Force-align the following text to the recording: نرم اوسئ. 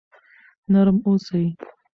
نرم 0.71 0.97
اوسئ. 1.05 1.43